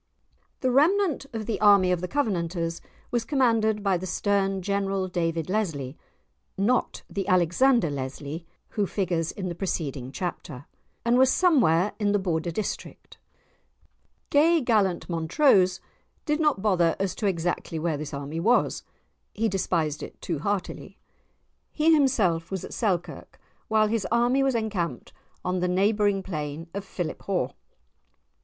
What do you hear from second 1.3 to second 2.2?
of the army of the